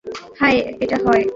[0.39, 1.23] হয়, এটা হয়।